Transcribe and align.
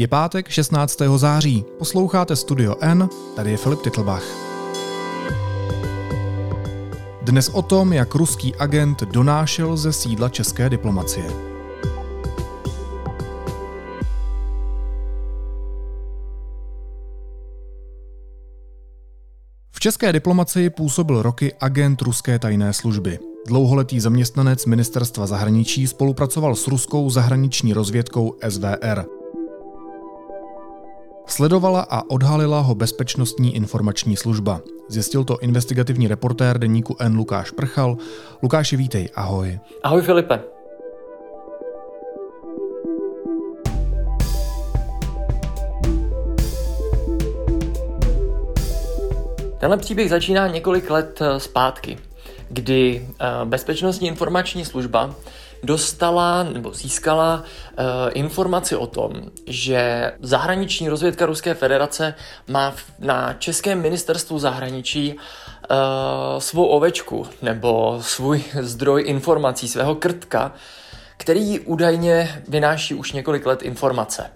Je 0.00 0.08
pátek 0.08 0.48
16. 0.48 0.98
září. 1.16 1.64
Posloucháte 1.78 2.36
Studio 2.36 2.74
N, 2.80 3.08
tady 3.36 3.50
je 3.50 3.56
Filip 3.56 3.82
Titlbach. 3.82 4.24
Dnes 7.22 7.48
o 7.48 7.62
tom, 7.62 7.92
jak 7.92 8.14
ruský 8.14 8.54
agent 8.54 9.02
donášel 9.02 9.76
ze 9.76 9.92
sídla 9.92 10.28
české 10.28 10.70
diplomacie. 10.70 11.24
V 19.70 19.80
české 19.80 20.12
diplomacii 20.12 20.70
působil 20.70 21.22
roky 21.22 21.54
agent 21.60 22.02
ruské 22.02 22.38
tajné 22.38 22.72
služby. 22.72 23.18
Dlouholetý 23.46 24.00
zaměstnanec 24.00 24.66
ministerstva 24.66 25.26
zahraničí 25.26 25.86
spolupracoval 25.86 26.56
s 26.56 26.68
ruskou 26.68 27.10
zahraniční 27.10 27.72
rozvědkou 27.72 28.36
SVR. 28.48 29.19
Sledovala 31.30 31.86
a 31.90 32.10
odhalila 32.10 32.60
ho 32.60 32.74
Bezpečnostní 32.74 33.56
informační 33.56 34.16
služba. 34.16 34.60
Zjistil 34.88 35.24
to 35.24 35.38
investigativní 35.38 36.08
reportér 36.08 36.58
deníku 36.58 36.96
N. 36.98 37.16
Lukáš 37.16 37.50
Prchal. 37.50 37.96
Lukáši, 38.42 38.76
vítej, 38.76 39.08
ahoj. 39.14 39.58
Ahoj 39.82 40.02
Filipe. 40.02 40.40
Tenhle 49.60 49.76
příběh 49.76 50.10
začíná 50.10 50.48
několik 50.48 50.90
let 50.90 51.18
eh, 51.22 51.40
zpátky, 51.40 51.98
kdy 52.50 53.08
eh, 53.08 53.26
Bezpečnostní 53.44 54.08
informační 54.08 54.64
služba 54.64 55.14
dostala 55.62 56.42
nebo 56.42 56.72
získala 56.72 57.42
uh, 57.78 57.84
informaci 58.12 58.76
o 58.76 58.86
tom, 58.86 59.12
že 59.46 60.12
zahraniční 60.20 60.88
rozvědka 60.88 61.26
Ruské 61.26 61.54
federace 61.54 62.14
má 62.48 62.74
na 62.98 63.32
Českém 63.32 63.82
ministerstvu 63.82 64.38
zahraničí 64.38 65.14
uh, 65.14 65.76
svou 66.38 66.66
ovečku 66.66 67.26
nebo 67.42 67.98
svůj 68.00 68.44
zdroj 68.60 69.02
informací, 69.06 69.68
svého 69.68 69.94
krtka, 69.94 70.52
který 71.16 71.60
údajně 71.60 72.42
vynáší 72.48 72.94
už 72.94 73.12
několik 73.12 73.46
let 73.46 73.62
informace. 73.62 74.30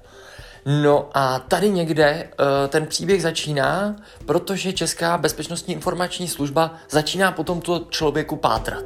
No 0.66 1.08
a 1.14 1.38
tady 1.38 1.70
někde 1.70 2.28
uh, 2.40 2.46
ten 2.68 2.86
příběh 2.86 3.22
začíná, 3.22 3.96
protože 4.26 4.72
Česká 4.72 5.18
bezpečnostní 5.18 5.74
informační 5.74 6.28
služba 6.28 6.74
začíná 6.90 7.32
po 7.32 7.44
tomto 7.44 7.86
člověku 7.90 8.36
pátrat. 8.36 8.84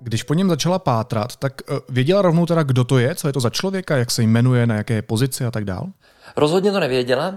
Když 0.00 0.22
po 0.22 0.34
něm 0.34 0.48
začala 0.48 0.78
pátrat, 0.78 1.36
tak 1.36 1.62
eh, 1.62 1.80
věděla 1.88 2.22
rovnou 2.22 2.46
teda, 2.46 2.62
kdo 2.62 2.84
to 2.84 2.98
je, 2.98 3.14
co 3.14 3.26
je 3.26 3.32
to 3.32 3.40
za 3.40 3.50
člověka, 3.50 3.96
jak 3.96 4.10
se 4.10 4.22
jmenuje, 4.22 4.66
na 4.66 4.74
jaké 4.74 5.02
pozici 5.02 5.44
a 5.44 5.50
tak 5.50 5.64
dál? 5.64 5.86
Rozhodně 6.36 6.72
to 6.72 6.80
nevěděla. 6.80 7.34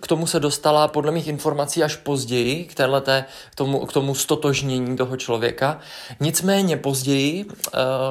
K 0.00 0.06
tomu 0.06 0.26
se 0.26 0.40
dostala 0.40 0.88
podle 0.88 1.12
mých 1.12 1.28
informací 1.28 1.82
až 1.82 1.96
později, 1.96 2.64
k, 2.64 2.74
téhleté, 2.74 3.24
k, 3.50 3.54
tomu, 3.54 3.86
k 3.86 3.92
tomu 3.92 4.14
stotožnění 4.14 4.96
toho 4.96 5.16
člověka. 5.16 5.78
Nicméně 6.20 6.76
později, 6.76 7.46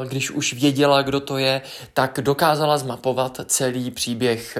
když 0.08 0.31
už 0.31 0.53
věděla, 0.53 1.02
kdo 1.02 1.19
to 1.19 1.38
je, 1.38 1.62
tak 1.94 2.19
dokázala 2.22 2.78
zmapovat 2.78 3.42
celý 3.45 3.92
příběh 3.92 4.58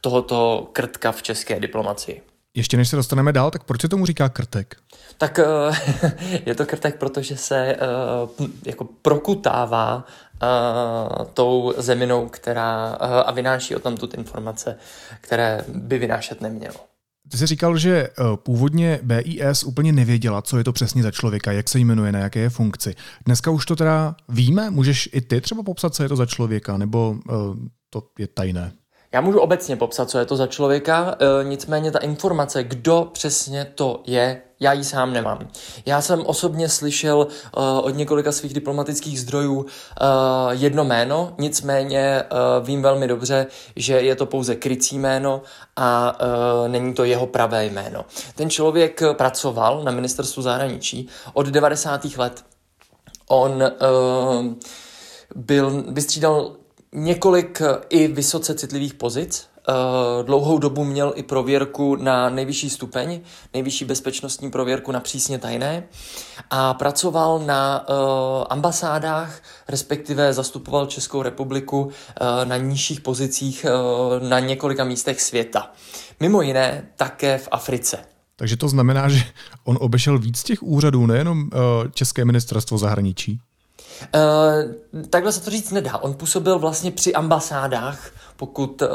tohoto 0.00 0.68
krtka 0.72 1.12
v 1.12 1.22
české 1.22 1.60
diplomacii. 1.60 2.22
Ještě 2.56 2.76
než 2.76 2.88
se 2.88 2.96
dostaneme 2.96 3.32
dál, 3.32 3.50
tak 3.50 3.64
proč 3.64 3.80
se 3.80 3.88
tomu 3.88 4.06
říká 4.06 4.28
krtek? 4.28 4.76
Tak 5.18 5.40
je 6.46 6.54
to 6.54 6.66
krtek, 6.66 6.98
protože 6.98 7.36
se 7.36 7.76
jako 8.66 8.84
prokutává 9.02 10.04
tou 11.34 11.74
zeminou, 11.76 12.28
která 12.28 12.86
a 13.26 13.32
vynáší 13.32 13.76
o 13.76 13.78
tom 13.78 13.96
tu 13.96 14.08
informace, 14.16 14.76
které 15.20 15.64
by 15.68 15.98
vynášet 15.98 16.40
nemělo. 16.40 16.74
Ty 17.30 17.38
jsi 17.38 17.46
říkal, 17.46 17.78
že 17.78 18.08
původně 18.36 19.00
BIS 19.02 19.64
úplně 19.64 19.92
nevěděla, 19.92 20.42
co 20.42 20.58
je 20.58 20.64
to 20.64 20.72
přesně 20.72 21.02
za 21.02 21.10
člověka, 21.10 21.52
jak 21.52 21.68
se 21.68 21.78
jmenuje, 21.78 22.12
na 22.12 22.18
jaké 22.18 22.40
je 22.40 22.50
funkci. 22.50 22.94
Dneska 23.24 23.50
už 23.50 23.66
to 23.66 23.76
teda 23.76 24.16
víme? 24.28 24.70
Můžeš 24.70 25.08
i 25.12 25.20
ty 25.20 25.40
třeba 25.40 25.62
popsat, 25.62 25.94
co 25.94 26.02
je 26.02 26.08
to 26.08 26.16
za 26.16 26.26
člověka, 26.26 26.76
nebo 26.76 27.16
to 27.90 28.02
je 28.18 28.26
tajné? 28.26 28.72
Já 29.12 29.20
můžu 29.20 29.38
obecně 29.38 29.76
popsat, 29.76 30.10
co 30.10 30.18
je 30.18 30.24
to 30.24 30.36
za 30.36 30.46
člověka, 30.46 31.16
e, 31.40 31.44
nicméně 31.44 31.90
ta 31.90 31.98
informace, 31.98 32.64
kdo 32.64 33.08
přesně 33.12 33.64
to 33.74 34.02
je, 34.06 34.42
já 34.60 34.72
ji 34.72 34.84
sám 34.84 35.12
nemám. 35.12 35.48
Já 35.86 36.00
jsem 36.00 36.26
osobně 36.26 36.68
slyšel 36.68 37.26
e, 37.30 37.60
od 37.80 37.90
několika 37.90 38.32
svých 38.32 38.54
diplomatických 38.54 39.20
zdrojů 39.20 39.66
e, 39.66 40.04
jedno 40.54 40.84
jméno, 40.84 41.34
nicméně 41.38 42.00
e, 42.00 42.24
vím 42.62 42.82
velmi 42.82 43.08
dobře, 43.08 43.46
že 43.76 43.92
je 43.92 44.16
to 44.16 44.26
pouze 44.26 44.54
krycí 44.54 44.98
jméno 44.98 45.42
a 45.76 46.18
e, 46.64 46.68
není 46.68 46.94
to 46.94 47.04
jeho 47.04 47.26
pravé 47.26 47.66
jméno. 47.66 48.04
Ten 48.34 48.50
člověk 48.50 49.02
pracoval 49.12 49.84
na 49.84 49.92
ministerstvu 49.92 50.42
zahraničí 50.42 51.08
od 51.32 51.46
90. 51.46 52.04
let. 52.04 52.44
On 53.28 53.62
e, 53.62 53.70
byl, 55.34 55.84
vystřídal 55.88 56.56
několik 56.96 57.60
eh, 57.60 57.76
i 57.88 58.08
vysoce 58.08 58.54
citlivých 58.54 58.94
pozic. 58.94 59.48
Eh, 59.68 59.72
dlouhou 60.24 60.58
dobu 60.58 60.84
měl 60.84 61.12
i 61.16 61.22
prověrku 61.22 61.96
na 61.96 62.30
nejvyšší 62.30 62.70
stupeň, 62.70 63.20
nejvyšší 63.54 63.84
bezpečnostní 63.84 64.50
prověrku 64.50 64.92
na 64.92 65.00
přísně 65.00 65.38
tajné 65.38 65.82
a 66.50 66.74
pracoval 66.74 67.38
na 67.38 67.86
eh, 67.88 67.92
ambasádách, 68.50 69.42
respektive 69.68 70.32
zastupoval 70.32 70.86
Českou 70.86 71.22
republiku 71.22 71.90
na 72.44 72.56
nižších 72.56 73.00
pozicích 73.00 73.66
na 74.28 74.40
několika 74.40 74.84
místech 74.84 75.20
světa. 75.20 75.72
Mimo 76.20 76.42
jiné 76.42 76.88
také 76.96 77.38
v 77.38 77.48
Africe. 77.50 77.98
Takže 78.36 78.56
to 78.56 78.68
znamená, 78.68 79.08
že 79.08 79.22
on 79.64 79.78
obešel 79.80 80.18
víc 80.18 80.42
těch 80.42 80.62
úřadů, 80.62 81.06
nejenom 81.06 81.50
České 81.94 82.24
ministerstvo 82.24 82.78
zahraničí? 82.78 83.40
Uh, 84.14 85.04
takhle 85.10 85.32
se 85.32 85.40
to 85.40 85.50
říct 85.50 85.70
nedá. 85.70 85.98
On 85.98 86.14
působil 86.14 86.58
vlastně 86.58 86.90
při 86.90 87.14
ambasádách, 87.14 88.10
pokud 88.36 88.82
uh, 88.82 88.88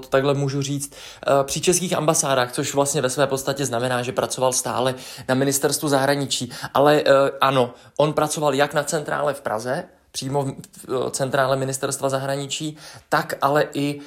to 0.00 0.08
takhle 0.08 0.34
můžu 0.34 0.62
říct, 0.62 0.92
uh, 0.92 1.46
při 1.46 1.60
českých 1.60 1.96
ambasádách, 1.96 2.52
což 2.52 2.74
vlastně 2.74 3.02
ve 3.02 3.10
své 3.10 3.26
podstatě 3.26 3.66
znamená, 3.66 4.02
že 4.02 4.12
pracoval 4.12 4.52
stále 4.52 4.94
na 5.28 5.34
ministerstvu 5.34 5.88
zahraničí. 5.88 6.50
Ale 6.74 7.02
uh, 7.02 7.08
ano, 7.40 7.74
on 7.96 8.12
pracoval 8.12 8.54
jak 8.54 8.74
na 8.74 8.82
centrále 8.82 9.34
v 9.34 9.40
Praze, 9.40 9.84
přímo 10.12 10.44
v 10.86 11.10
centrále 11.10 11.56
ministerstva 11.56 12.08
zahraničí, 12.08 12.76
tak 13.08 13.34
ale 13.42 13.64
i 13.74 14.00
uh, 14.00 14.02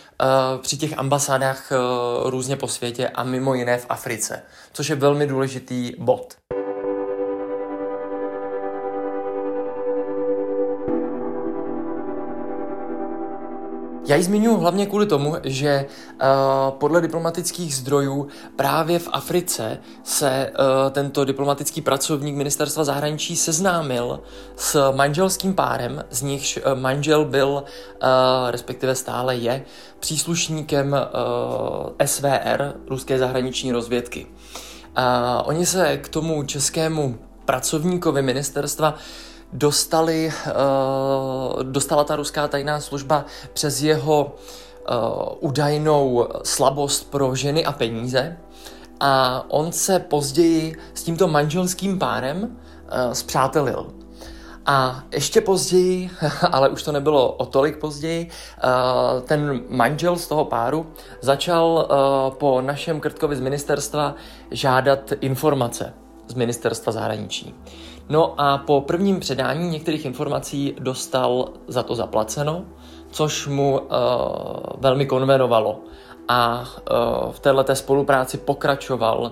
při 0.62 0.78
těch 0.78 0.98
ambasádách 0.98 1.72
uh, 1.72 2.30
různě 2.30 2.56
po 2.56 2.68
světě 2.68 3.10
a 3.10 3.24
mimo 3.24 3.54
jiné 3.54 3.78
v 3.78 3.86
Africe, 3.90 4.42
což 4.74 4.90
je 4.90 4.96
velmi 4.96 5.28
důležitý 5.28 5.92
bod. 5.98 6.36
Já 14.08 14.16
ji 14.16 14.24
zmiňuji 14.24 14.58
hlavně 14.58 14.86
kvůli 14.86 15.06
tomu, 15.06 15.36
že 15.44 15.86
uh, 15.86 16.20
podle 16.78 17.02
diplomatických 17.02 17.76
zdrojů 17.76 18.28
právě 18.56 19.00
v 19.00 19.10
Africe 19.12 19.78
se 20.04 20.52
uh, 20.52 20.92
tento 20.92 21.26
diplomatický 21.26 21.82
pracovník 21.82 22.36
ministerstva 22.36 22.84
zahraničí 22.84 23.36
seznámil 23.36 24.20
s 24.56 24.92
manželským 24.92 25.54
párem, 25.54 26.04
z 26.10 26.22
nichž 26.22 26.58
uh, 26.58 26.80
manžel 26.80 27.26
byl, 27.26 27.50
uh, 27.50 28.10
respektive 28.52 28.96
stále 28.96 29.36
je, 29.36 29.66
příslušníkem 30.00 30.94
uh, 30.94 31.90
SVR, 32.06 32.74
ruské 32.88 33.20
zahraniční 33.20 33.72
rozvědky. 33.72 34.26
Uh, 34.26 35.04
oni 35.44 35.66
se 35.66 35.98
k 35.98 36.10
tomu 36.10 36.44
českému 36.44 37.18
pracovníkovi 37.46 38.22
ministerstva 38.22 38.90
uh, 38.90 39.00
dostali, 39.56 40.32
uh, 40.48 41.64
dostala 41.64 42.04
ta 42.04 42.16
ruská 42.16 42.48
tajná 42.48 42.80
služba 42.80 43.26
přes 43.54 43.82
jeho 43.82 44.36
uh, 44.90 45.50
údajnou 45.50 46.28
slabost 46.44 47.12
pro 47.12 47.36
ženy 47.36 47.66
a 47.66 47.72
peníze. 47.72 48.38
A 49.00 49.44
on 49.48 49.72
se 49.72 50.00
později 50.00 50.76
s 50.94 51.04
tímto 51.04 51.28
manželským 51.28 52.00
párem 52.00 52.38
uh, 52.44 53.14
zpřátelil. 53.14 53.88
A 54.66 55.04
ještě 55.12 55.42
později, 55.42 56.10
ale 56.52 56.70
už 56.70 56.84
to 56.84 56.92
nebylo 56.92 57.32
o 57.32 57.46
tolik 57.46 57.78
později, 57.78 58.30
ten 59.24 59.62
manžel 59.70 60.16
z 60.16 60.28
toho 60.28 60.46
páru 60.46 60.88
začal 61.22 61.90
po 62.40 62.62
našem 62.62 63.00
Krtkovi 63.00 63.36
z 63.36 63.40
ministerstva 63.40 64.16
žádat 64.52 65.14
informace 65.22 65.94
z 66.28 66.34
ministerstva 66.34 66.92
zahraničí. 66.92 67.54
No 68.10 68.42
a 68.42 68.58
po 68.58 68.82
prvním 68.82 69.20
předání 69.20 69.70
některých 69.70 70.06
informací 70.06 70.76
dostal 70.80 71.50
za 71.68 71.84
to 71.84 71.96
zaplaceno, 71.96 72.66
což 73.12 73.48
mu 73.48 73.80
uh, 73.80 73.88
velmi 74.78 75.06
konvenovalo. 75.06 75.80
A 76.28 76.60
uh, 76.62 77.32
v 77.32 77.40
této 77.40 77.76
spolupráci 77.76 78.38
pokračoval 78.38 79.22
uh, 79.22 79.32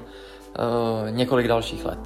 několik 1.10 1.48
dalších 1.48 1.86
let. 1.86 2.00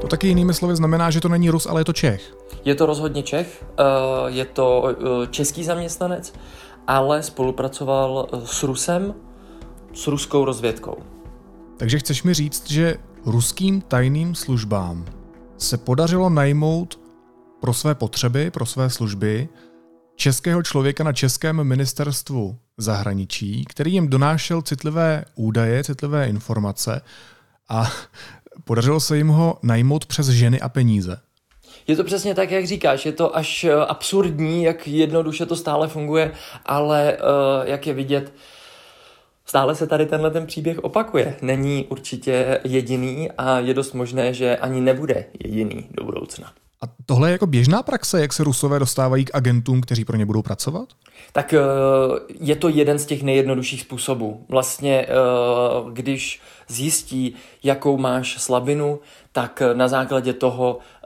To 0.00 0.08
taky 0.08 0.28
jinými 0.28 0.54
slovy 0.54 0.76
znamená, 0.76 1.10
že 1.10 1.20
to 1.20 1.28
není 1.28 1.50
Rus, 1.50 1.66
ale 1.66 1.80
je 1.80 1.84
to 1.84 1.92
Čech. 1.92 2.41
Je 2.64 2.74
to 2.74 2.86
rozhodně 2.86 3.22
Čech, 3.22 3.64
eh, 3.78 3.82
je 4.26 4.44
to 4.44 4.88
eh, 4.88 5.26
český 5.26 5.64
zaměstnanec, 5.64 6.32
ale 6.86 7.22
spolupracoval 7.22 8.28
eh, 8.32 8.40
s 8.44 8.62
Rusem, 8.62 9.14
s 9.94 10.06
ruskou 10.06 10.44
rozvědkou. 10.44 10.96
Takže 11.76 11.98
chceš 11.98 12.22
mi 12.22 12.34
říct, 12.34 12.70
že 12.70 12.96
ruským 13.26 13.80
tajným 13.80 14.34
službám 14.34 15.06
se 15.58 15.78
podařilo 15.78 16.30
najmout 16.30 17.00
pro 17.60 17.74
své 17.74 17.94
potřeby, 17.94 18.50
pro 18.50 18.66
své 18.66 18.90
služby 18.90 19.48
českého 20.16 20.62
člověka 20.62 21.04
na 21.04 21.12
českém 21.12 21.64
ministerstvu 21.64 22.56
zahraničí, 22.76 23.64
který 23.68 23.92
jim 23.92 24.08
donášel 24.08 24.62
citlivé 24.62 25.24
údaje, 25.34 25.84
citlivé 25.84 26.28
informace 26.28 27.00
a 27.68 27.90
podařilo 28.64 29.00
se 29.00 29.16
jim 29.16 29.28
ho 29.28 29.58
najmout 29.62 30.06
přes 30.06 30.28
ženy 30.28 30.60
a 30.60 30.68
peníze. 30.68 31.20
Je 31.86 31.96
to 31.96 32.04
přesně 32.04 32.34
tak, 32.34 32.50
jak 32.50 32.66
říkáš, 32.66 33.06
je 33.06 33.12
to 33.12 33.36
až 33.36 33.64
eh, 33.64 33.74
absurdní, 33.74 34.64
jak 34.64 34.86
jednoduše 34.86 35.46
to 35.46 35.56
stále 35.56 35.88
funguje, 35.88 36.32
ale 36.66 37.16
uh, 37.20 37.68
jak 37.68 37.86
je 37.86 37.94
vidět, 37.94 38.32
Stále 39.46 39.74
se 39.74 39.86
tady 39.86 40.06
tenhle 40.06 40.30
ten 40.30 40.46
příběh 40.46 40.78
opakuje. 40.78 41.36
Není 41.42 41.86
určitě 41.88 42.60
jediný 42.64 43.30
a 43.38 43.58
je 43.58 43.74
dost 43.74 43.92
možné, 43.92 44.34
že 44.34 44.56
ani 44.56 44.80
nebude 44.80 45.24
jediný 45.44 45.86
do 45.90 46.04
budoucna. 46.04 46.52
A 46.82 46.84
tohle 47.06 47.28
je 47.28 47.32
jako 47.32 47.46
běžná 47.46 47.82
praxe, 47.82 48.20
jak 48.20 48.32
se 48.32 48.44
Rusové 48.44 48.78
dostávají 48.78 49.24
k 49.24 49.34
agentům, 49.34 49.80
kteří 49.80 50.04
pro 50.04 50.16
ně 50.16 50.26
budou 50.26 50.42
pracovat? 50.42 50.88
Tak 51.32 51.54
eh, 51.54 51.58
je 52.40 52.56
to 52.56 52.68
jeden 52.68 52.98
z 52.98 53.06
těch 53.06 53.22
nejjednodušších 53.22 53.80
způsobů. 53.80 54.46
Vlastně, 54.48 55.06
eh, 55.08 55.12
když 55.92 56.40
zjistí, 56.68 57.34
jakou 57.62 57.96
máš 57.98 58.42
slabinu, 58.42 59.00
tak 59.32 59.62
na 59.72 59.88
základě 59.88 60.32
toho 60.32 60.78
eh, 60.78 61.01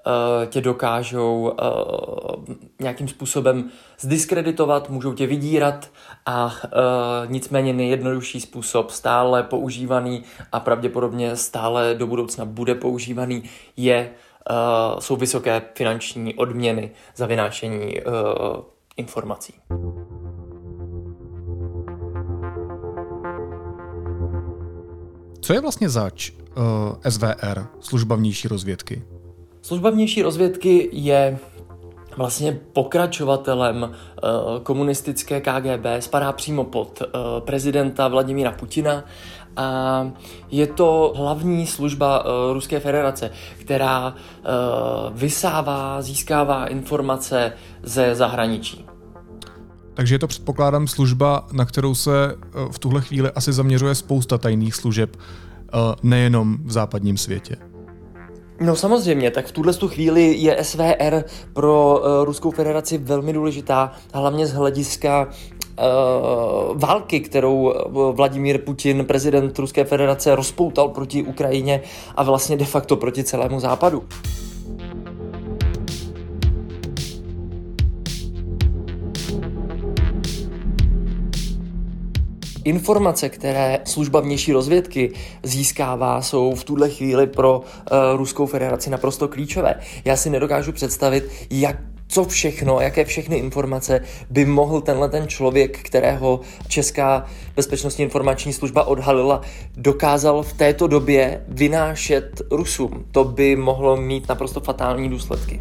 tě 0.46 0.60
dokážou 0.60 1.52
nějakým 2.80 3.08
způsobem 3.08 3.70
zdiskreditovat, 4.00 4.90
můžou 4.90 5.14
tě 5.14 5.26
vydírat 5.26 5.90
a 6.26 6.54
nicméně 7.26 7.72
nejjednodušší 7.72 8.40
způsob, 8.40 8.90
stále 8.90 9.42
používaný 9.42 10.24
a 10.52 10.60
pravděpodobně 10.60 11.36
stále 11.36 11.94
do 11.94 12.06
budoucna 12.06 12.44
bude 12.44 12.74
používaný, 12.74 13.42
je 13.76 14.10
jsou 14.98 15.16
vysoké 15.16 15.62
finanční 15.74 16.34
odměny 16.34 16.90
za 17.16 17.26
vynášení 17.26 17.94
informací. 18.96 19.54
Co 25.46 25.52
je 25.52 25.60
vlastně 25.60 25.88
zač 25.88 26.30
uh, 26.30 26.36
eh, 27.04 27.10
SVR, 27.10 27.66
služba 27.80 28.16
vnější 28.16 28.48
rozvědky? 28.48 29.15
Služba 29.66 29.90
vnější 29.90 30.22
rozvědky 30.22 30.88
je 30.92 31.38
vlastně 32.16 32.60
pokračovatelem 32.72 33.82
uh, 33.82 33.88
komunistické 34.62 35.40
KGB, 35.40 35.86
spadá 36.00 36.32
přímo 36.32 36.64
pod 36.64 37.02
uh, 37.02 37.10
prezidenta 37.40 38.08
Vladimíra 38.08 38.52
Putina 38.52 39.04
a 39.56 40.10
je 40.50 40.66
to 40.66 41.12
hlavní 41.16 41.66
služba 41.66 42.24
uh, 42.24 42.30
Ruské 42.52 42.80
federace, 42.80 43.30
která 43.60 44.14
vysává, 45.12 46.02
získává 46.02 46.66
informace 46.66 47.52
ze 47.82 48.14
zahraničí. 48.14 48.86
Takže 49.94 50.14
je 50.14 50.18
to 50.18 50.26
předpokládám 50.26 50.88
služba, 50.88 51.46
na 51.52 51.64
kterou 51.64 51.94
se 51.94 52.36
v 52.70 52.78
tuhle 52.78 53.00
chvíli 53.00 53.30
asi 53.30 53.52
zaměřuje 53.52 53.94
spousta 53.94 54.38
tajných 54.38 54.74
služeb, 54.74 55.16
nejenom 56.02 56.58
v 56.64 56.72
západním 56.72 57.16
světě. 57.16 57.56
No 58.60 58.76
samozřejmě, 58.76 59.30
tak 59.30 59.46
v 59.46 59.52
tuhle 59.52 59.72
chvíli 59.72 60.34
je 60.38 60.64
SVR 60.64 61.24
pro 61.52 62.00
uh, 62.00 62.24
Ruskou 62.24 62.50
federaci 62.50 62.98
velmi 62.98 63.32
důležitá, 63.32 63.92
hlavně 64.14 64.46
z 64.46 64.52
hlediska 64.52 65.26
uh, 65.26 66.78
války, 66.78 67.20
kterou 67.20 67.74
Vladimír 68.12 68.58
Putin, 68.58 69.04
prezident 69.04 69.58
Ruské 69.58 69.84
federace, 69.84 70.34
rozpoutal 70.34 70.88
proti 70.88 71.22
Ukrajině 71.22 71.82
a 72.16 72.22
vlastně 72.22 72.56
de 72.56 72.64
facto 72.64 72.96
proti 72.96 73.24
celému 73.24 73.60
západu. 73.60 74.04
Informace, 82.66 83.28
které 83.28 83.78
služba 83.84 84.20
vnější 84.20 84.52
rozvědky 84.52 85.12
získává, 85.42 86.22
jsou 86.22 86.54
v 86.54 86.64
tuhle 86.64 86.90
chvíli 86.90 87.26
pro 87.26 87.58
uh, 87.58 87.64
Ruskou 88.16 88.46
federaci 88.46 88.90
naprosto 88.90 89.28
klíčové. 89.28 89.74
Já 90.04 90.16
si 90.16 90.30
nedokážu 90.30 90.72
představit, 90.72 91.30
jak 91.50 91.76
co 92.08 92.24
všechno, 92.24 92.80
jaké 92.80 93.04
všechny 93.04 93.36
informace 93.36 94.00
by 94.30 94.44
mohl 94.44 94.80
tenhle 94.80 95.08
ten 95.08 95.28
člověk, 95.28 95.78
kterého 95.78 96.40
Česká 96.68 97.26
bezpečnostní 97.56 98.04
informační 98.04 98.52
služba 98.52 98.84
odhalila, 98.84 99.40
dokázal 99.76 100.42
v 100.42 100.52
této 100.52 100.86
době 100.86 101.44
vynášet 101.48 102.42
Rusům. 102.50 103.04
To 103.12 103.24
by 103.24 103.56
mohlo 103.56 103.96
mít 103.96 104.28
naprosto 104.28 104.60
fatální 104.60 105.08
důsledky. 105.08 105.58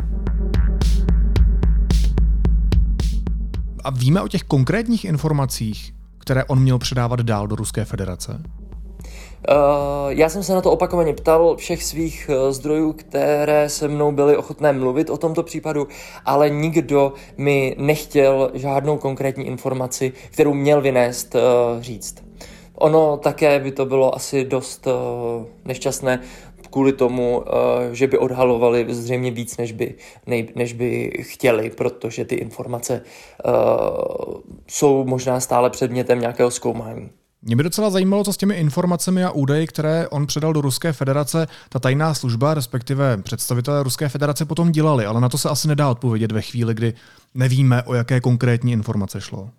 A 3.84 3.90
víme 3.90 4.22
o 4.22 4.28
těch 4.28 4.44
konkrétních 4.44 5.06
informacích, 5.06 5.94
které 6.26 6.44
on 6.44 6.60
měl 6.60 6.80
předávat 6.80 7.20
dál 7.20 7.48
do 7.48 7.56
Ruské 7.56 7.86
federace? 7.86 8.42
Uh, 9.50 10.10
já 10.10 10.30
jsem 10.30 10.44
se 10.44 10.54
na 10.54 10.62
to 10.62 10.72
opakovaně 10.72 11.14
ptal 11.14 11.56
všech 11.56 11.84
svých 11.84 12.30
uh, 12.30 12.52
zdrojů, 12.52 12.94
které 12.94 13.70
se 13.70 13.88
mnou 13.88 14.12
byly 14.12 14.38
ochotné 14.38 14.74
mluvit 14.74 15.10
o 15.10 15.18
tomto 15.18 15.44
případu, 15.44 15.88
ale 16.26 16.50
nikdo 16.50 17.14
mi 17.38 17.76
nechtěl 17.80 18.52
žádnou 18.54 18.98
konkrétní 18.98 19.48
informaci, 19.48 20.14
kterou 20.32 20.54
měl 20.54 20.82
vynést, 20.82 21.36
uh, 21.36 21.42
říct. 21.82 22.24
Ono 22.76 23.18
také 23.18 23.60
by 23.60 23.72
to 23.72 23.86
bylo 23.86 24.16
asi 24.16 24.46
dost 24.46 24.88
nešťastné, 25.66 26.20
kvůli 26.76 26.94
tomu, 26.94 27.44
eh, 27.48 27.96
že 27.96 28.08
by 28.08 28.18
odhalovali 28.18 28.86
zřejmě 28.90 29.32
víc, 29.32 29.58
než 29.58 29.72
by, 29.72 29.96
než 30.56 30.74
by 30.74 31.12
chtěli, 31.22 31.70
protože 31.70 32.26
ty 32.26 32.36
informace 32.36 33.02
eh, 33.02 33.52
jsou 34.68 35.06
možná 35.06 35.40
stále 35.40 35.70
předmětem 35.70 36.20
nějakého 36.20 36.52
zkoumání. 36.52 37.10
Mě 37.42 37.56
by 37.56 37.64
docela 37.64 37.90
zajímalo, 37.90 38.24
co 38.24 38.34
s 38.34 38.38
těmi 38.38 38.56
informacemi 38.56 39.24
a 39.24 39.32
údaji, 39.32 39.68
které 39.68 40.08
on 40.08 40.28
předal 40.28 40.54
do 40.54 40.62
Ruské 40.62 40.94
federace, 40.94 41.48
ta 41.70 41.80
tajná 41.80 42.14
služba, 42.14 42.54
respektive 42.54 43.18
představitelé 43.18 43.84
Ruské 43.84 44.10
federace 44.10 44.46
potom 44.46 44.72
dělali, 44.72 45.06
ale 45.06 45.22
na 45.22 45.30
to 45.30 45.38
se 45.38 45.50
asi 45.50 45.68
nedá 45.68 45.90
odpovědět 45.90 46.32
ve 46.32 46.42
chvíli, 46.42 46.74
kdy 46.74 46.94
nevíme, 47.34 47.84
o 47.84 47.94
jaké 47.94 48.22
konkrétní 48.22 48.72
informace 48.72 49.22
šlo. 49.22 49.50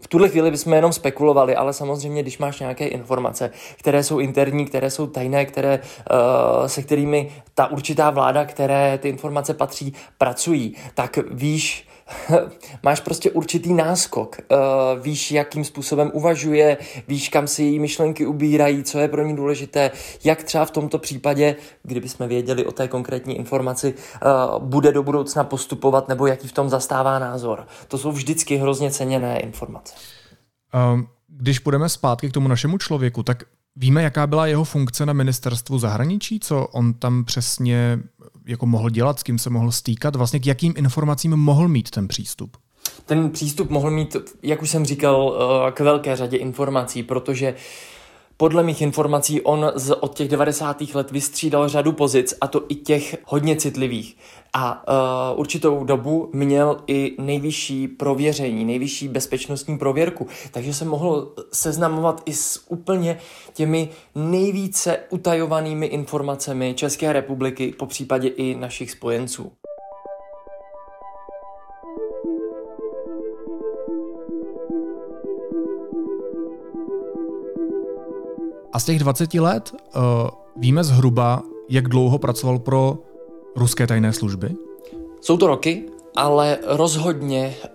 V 0.00 0.08
tuhle 0.08 0.28
chvíli 0.28 0.50
bychom 0.50 0.72
jenom 0.72 0.92
spekulovali, 0.92 1.56
ale 1.56 1.72
samozřejmě, 1.72 2.22
když 2.22 2.38
máš 2.38 2.60
nějaké 2.60 2.86
informace, 2.86 3.50
které 3.76 4.02
jsou 4.02 4.18
interní, 4.18 4.66
které 4.66 4.90
jsou 4.90 5.06
tajné, 5.06 5.44
které, 5.44 5.80
uh, 5.80 6.66
se 6.66 6.82
kterými 6.82 7.32
ta 7.54 7.66
určitá 7.66 8.10
vláda, 8.10 8.44
které 8.44 8.98
ty 8.98 9.08
informace 9.08 9.54
patří, 9.54 9.94
pracují, 10.18 10.76
tak 10.94 11.18
víš, 11.30 11.89
máš 12.82 13.00
prostě 13.00 13.30
určitý 13.30 13.74
náskok. 13.74 14.36
Uh, 14.50 15.02
víš, 15.02 15.32
jakým 15.32 15.64
způsobem 15.64 16.10
uvažuje, 16.14 16.78
víš, 17.08 17.28
kam 17.28 17.46
si 17.46 17.62
její 17.62 17.78
myšlenky 17.78 18.26
ubírají, 18.26 18.82
co 18.82 18.98
je 18.98 19.08
pro 19.08 19.26
ní 19.26 19.36
důležité, 19.36 19.90
jak 20.24 20.42
třeba 20.42 20.64
v 20.64 20.70
tomto 20.70 20.98
případě, 20.98 21.56
kdyby 21.82 22.08
jsme 22.08 22.28
věděli 22.28 22.66
o 22.66 22.72
té 22.72 22.88
konkrétní 22.88 23.38
informaci, 23.38 23.94
uh, 23.94 24.64
bude 24.64 24.92
do 24.92 25.02
budoucna 25.02 25.44
postupovat 25.44 26.08
nebo 26.08 26.26
jaký 26.26 26.48
v 26.48 26.52
tom 26.52 26.68
zastává 26.68 27.18
názor. 27.18 27.66
To 27.88 27.98
jsou 27.98 28.12
vždycky 28.12 28.56
hrozně 28.56 28.90
ceněné 28.90 29.40
informace. 29.40 29.94
Um, 30.94 31.08
když 31.28 31.58
půjdeme 31.58 31.88
zpátky 31.88 32.28
k 32.28 32.32
tomu 32.32 32.48
našemu 32.48 32.78
člověku, 32.78 33.22
tak 33.22 33.44
Víme, 33.76 34.02
jaká 34.02 34.26
byla 34.26 34.46
jeho 34.46 34.64
funkce 34.64 35.06
na 35.06 35.12
ministerstvu 35.12 35.78
zahraničí, 35.78 36.40
co 36.40 36.66
on 36.66 36.94
tam 36.94 37.24
přesně 37.24 37.98
jako 38.50 38.66
mohl 38.66 38.90
dělat, 38.90 39.18
s 39.18 39.22
kým 39.22 39.38
se 39.38 39.50
mohl 39.50 39.72
stýkat, 39.72 40.16
vlastně 40.16 40.40
k 40.40 40.46
jakým 40.46 40.74
informacím 40.76 41.36
mohl 41.36 41.68
mít 41.68 41.90
ten 41.90 42.08
přístup? 42.08 42.56
Ten 43.06 43.30
přístup 43.30 43.70
mohl 43.70 43.90
mít, 43.90 44.16
jak 44.42 44.62
už 44.62 44.70
jsem 44.70 44.84
říkal, 44.84 45.38
eh, 45.68 45.72
k 45.72 45.80
velké 45.80 46.16
řadě 46.16 46.36
informací, 46.36 47.02
protože 47.02 47.54
podle 48.40 48.62
mých 48.62 48.82
informací 48.82 49.40
on 49.40 49.72
z, 49.74 49.90
od 50.00 50.14
těch 50.14 50.28
90. 50.28 50.82
let 50.94 51.10
vystřídal 51.10 51.68
řadu 51.68 51.92
pozic, 51.92 52.34
a 52.40 52.46
to 52.46 52.62
i 52.68 52.74
těch 52.74 53.16
hodně 53.24 53.56
citlivých. 53.56 54.16
A 54.52 54.84
uh, 55.32 55.40
určitou 55.40 55.84
dobu 55.84 56.30
měl 56.32 56.80
i 56.86 57.16
nejvyšší 57.18 57.88
prověření, 57.88 58.64
nejvyšší 58.64 59.08
bezpečnostní 59.08 59.78
prověrku. 59.78 60.26
Takže 60.50 60.74
se 60.74 60.84
mohl 60.84 61.34
seznamovat 61.52 62.22
i 62.26 62.32
s 62.32 62.64
úplně 62.68 63.18
těmi 63.52 63.88
nejvíce 64.14 64.98
utajovanými 65.10 65.86
informacemi 65.86 66.74
České 66.74 67.12
republiky, 67.12 67.74
po 67.78 67.86
případě 67.86 68.28
i 68.28 68.54
našich 68.54 68.90
spojenců. 68.90 69.52
A 78.72 78.78
z 78.78 78.84
těch 78.84 78.98
20 78.98 79.34
let 79.34 79.72
uh, 79.74 80.02
víme 80.56 80.84
zhruba, 80.84 81.42
jak 81.68 81.88
dlouho 81.88 82.18
pracoval 82.18 82.58
pro 82.58 82.98
ruské 83.56 83.86
tajné 83.86 84.12
služby? 84.12 84.56
Jsou 85.20 85.36
to 85.36 85.46
roky, 85.46 85.84
ale 86.16 86.58
rozhodně 86.66 87.54
uh, 87.64 87.70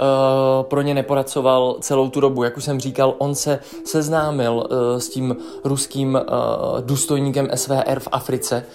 pro 0.63 0.81
ně 0.81 0.93
neporacoval 0.93 1.77
celou 1.79 2.09
tu 2.09 2.19
dobu. 2.19 2.43
Jak 2.43 2.57
už 2.57 2.63
jsem 2.63 2.79
říkal, 2.79 3.15
on 3.17 3.35
se 3.35 3.59
seznámil 3.85 4.53
uh, 4.53 4.99
s 4.99 5.09
tím 5.09 5.35
ruským 5.63 6.15
uh, 6.15 6.81
důstojníkem 6.81 7.47
SVR 7.55 7.99
v 7.99 8.07
Africe 8.11 8.65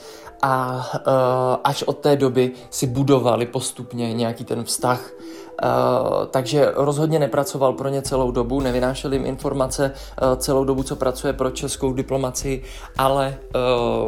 a 0.42 0.86
uh, 0.94 1.12
až 1.64 1.82
od 1.82 1.98
té 1.98 2.16
doby 2.16 2.52
si 2.70 2.86
budovali 2.86 3.46
postupně 3.46 4.14
nějaký 4.14 4.44
ten 4.44 4.64
vztah. 4.64 5.10
Uh, 5.62 6.26
takže 6.30 6.72
rozhodně 6.74 7.18
nepracoval 7.18 7.72
pro 7.72 7.88
ně 7.88 8.02
celou 8.02 8.30
dobu, 8.30 8.60
nevynášel 8.60 9.12
jim 9.12 9.26
informace 9.26 9.92
uh, 10.22 10.38
celou 10.38 10.64
dobu, 10.64 10.82
co 10.82 10.96
pracuje 10.96 11.32
pro 11.32 11.50
českou 11.50 11.92
diplomaci, 11.92 12.62
ale 12.98 13.38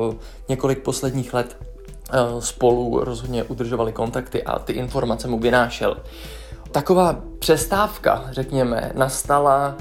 uh, 0.09 0.15
několik 0.49 0.83
posledních 0.83 1.35
let 1.35 1.57
uh, 1.61 2.41
spolu 2.41 3.05
rozhodně 3.05 3.45
udržovali 3.45 3.93
kontakty 3.93 4.43
a 4.43 4.59
ty 4.59 4.73
informace 4.73 5.29
mu 5.29 5.39
vynášel. 5.39 5.97
Taková 6.73 7.21
přestávka, 7.39 8.25
řekněme, 8.31 8.93
nastala 8.95 9.77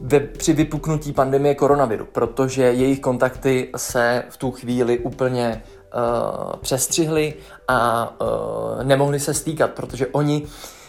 ve, 0.00 0.20
při 0.20 0.52
vypuknutí 0.52 1.12
pandemie 1.12 1.54
koronaviru, 1.54 2.06
protože 2.12 2.62
jejich 2.62 3.00
kontakty 3.00 3.70
se 3.76 4.24
v 4.30 4.36
tu 4.36 4.50
chvíli 4.50 4.98
úplně 4.98 5.62
uh, 5.94 6.56
přestřihli 6.56 7.34
a 7.68 8.10
uh, 8.20 8.84
nemohli 8.84 9.20
se 9.20 9.34
stýkat, 9.34 9.70
protože 9.70 10.06
oni 10.06 10.46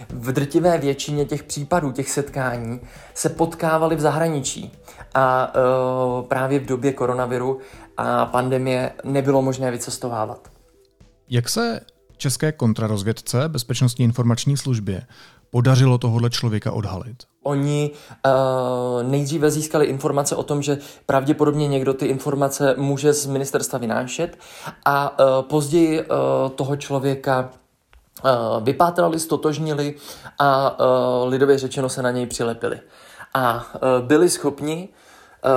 v 0.10 0.32
drtivé 0.32 0.77
většině 0.77 1.25
těch 1.25 1.44
případů, 1.44 1.92
těch 1.92 2.10
setkání, 2.10 2.80
se 3.13 3.30
potkávali 3.30 3.96
v 3.96 4.00
zahraničí. 4.00 4.72
A 5.13 5.54
uh, 5.56 6.27
právě 6.27 6.60
v 6.60 6.66
době 6.66 6.94
koronaviru 6.94 7.60
a 7.98 8.25
pandemie 8.25 8.92
nebylo 9.04 9.42
možné 9.42 9.72
vycestovávat. 9.72 10.48
Jak 11.30 11.50
se 11.50 11.80
české 12.18 12.51
kontrarozvědce 12.51 13.50
Bezpečnostní 13.50 14.06
informační 14.06 14.58
službě 14.58 15.08
podařilo 15.50 15.98
tohohle 15.98 16.30
člověka 16.30 16.72
odhalit? 16.72 17.24
Oni 17.48 17.92
uh, 17.92 19.04
nejdříve 19.04 19.51
získali 19.51 19.86
informace 19.86 20.36
o 20.36 20.44
tom, 20.44 20.62
že 20.62 20.77
pravděpodobně 21.06 21.68
někdo 21.68 21.94
ty 21.94 22.06
informace 22.06 22.75
může 22.77 23.13
z 23.13 23.25
ministerstva 23.25 23.80
vynášet 23.80 24.38
a 24.86 25.20
uh, 25.20 25.42
později 25.42 26.01
uh, 26.01 26.06
toho 26.56 26.75
člověka 26.75 27.50
uh, 28.24 28.63
vypátrali, 28.63 29.20
stotožnili 29.20 29.96
a 30.39 30.80
uh, 30.80 31.30
lidově 31.30 31.58
řečeno 31.58 31.89
se 31.89 32.01
na 32.01 32.12
něj 32.12 32.25
přilepili. 32.25 32.80
A 33.34 33.54
uh, 33.56 34.06
byli 34.08 34.30
schopni, 34.30 34.89
uh, 35.46 35.51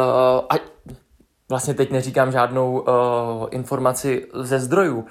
a 0.50 0.54
vlastně 1.50 1.74
teď 1.74 1.90
neříkám 1.90 2.32
žádnou 2.32 2.80
uh, 2.80 2.86
informaci 3.50 4.26
ze 4.34 4.60
zdrojů, 4.60 4.96
uh, 4.98 5.04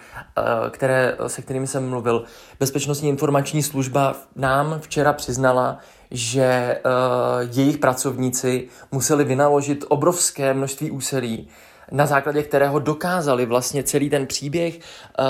které, 0.70 1.18
se 1.28 1.42
kterými 1.42 1.68
jsem 1.68 1.90
mluvil. 1.90 2.24
Bezpečnostní 2.60 3.10
informační 3.10 3.64
služba 3.64 4.16
nám 4.36 4.80
včera 4.80 5.14
přiznala, 5.14 5.78
že 6.12 6.82
uh, 6.86 7.58
jejich 7.58 7.78
pracovníci 7.78 8.68
museli 8.92 9.24
vynaložit 9.24 9.86
obrovské 9.88 10.54
množství 10.54 10.92
úsilí, 10.92 11.48
na 11.92 12.06
základě 12.06 12.44
kterého 12.44 12.80
dokázali 12.80 13.46
vlastně 13.46 13.84
celý 13.84 14.10
ten 14.10 14.28
příběh 14.28 14.80
uh, 14.80 15.26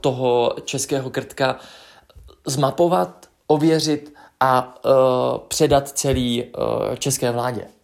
toho 0.00 0.54
českého 0.64 1.10
krtka 1.10 1.56
zmapovat, 2.46 3.26
ověřit 3.46 4.14
a 4.40 4.74
uh, 4.84 4.92
předat 5.48 5.88
celý 5.88 6.44
uh, 6.44 6.94
české 6.94 7.30
vládě. 7.30 7.75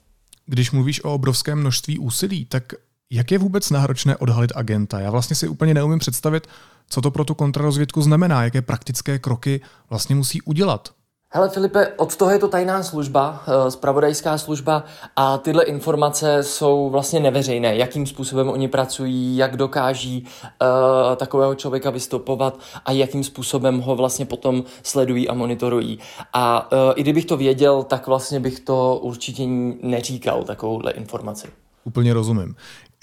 Když 0.53 0.71
mluvíš 0.71 1.05
o 1.05 1.15
obrovském 1.15 1.59
množství 1.59 1.99
úsilí, 1.99 2.45
tak 2.45 2.73
jak 3.11 3.31
je 3.31 3.39
vůbec 3.39 3.71
náročné 3.71 4.17
odhalit 4.17 4.53
agenta? 4.55 5.01
Já 5.01 5.11
vlastně 5.11 5.37
si 5.37 5.49
úplně 5.49 5.75
neumím 5.75 5.99
představit, 5.99 6.47
co 6.89 7.01
to 7.01 7.11
pro 7.11 7.25
tu 7.25 7.35
kontrarozvědku 7.35 8.03
znamená, 8.03 8.45
jaké 8.45 8.63
praktické 8.63 9.19
kroky 9.19 9.61
vlastně 9.91 10.15
musí 10.15 10.43
udělat. 10.43 10.95
Hele 11.35 11.49
Filipe, 11.49 11.89
od 11.97 12.17
toho 12.17 12.31
je 12.31 12.39
to 12.39 12.49
tajná 12.49 12.83
služba, 12.83 13.45
spravodajská 13.69 14.39
služba 14.39 14.85
a 15.17 15.39
tyhle 15.39 15.65
informace 15.65 16.43
jsou 16.43 16.91
vlastně 16.91 17.21
neveřejné. 17.21 17.77
Jakým 17.77 18.07
způsobem 18.07 18.49
oni 18.49 18.69
pracují, 18.69 19.37
jak 19.37 19.57
dokáží 19.57 20.25
uh, 20.25 21.17
takového 21.17 21.55
člověka 21.55 21.91
vystupovat 21.91 22.59
a 22.85 22.93
jakým 22.93 23.25
způsobem 23.25 23.81
ho 23.81 23.97
vlastně 23.97 24.27
potom 24.27 24.65
sledují 24.83 25.29
a 25.29 25.35
monitorují. 25.35 25.99
A 26.33 26.73
uh, 26.73 26.79
i 26.97 27.03
kdybych 27.03 27.25
to 27.25 27.37
věděl, 27.37 27.83
tak 27.83 28.07
vlastně 28.07 28.41
bych 28.41 28.61
to 28.61 28.99
určitě 29.03 29.47
neříkal, 29.83 30.45
takovouhle 30.45 30.93
informaci. 30.93 31.49
Úplně 31.85 32.15
rozumím. 32.15 32.55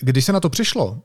Když 0.02 0.26
se 0.26 0.34
na 0.34 0.40
to 0.40 0.50
přišlo, 0.50 0.98